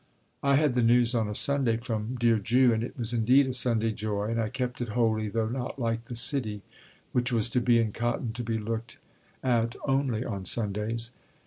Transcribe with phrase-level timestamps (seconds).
[0.41, 3.53] I had the news on a Sunday from dear Ju, and it was indeed a
[3.53, 6.63] Sunday joy and I kept it holy, though not like the city,
[7.11, 8.97] which was to be in cotton to be looked
[9.43, 11.11] at only on Sundays.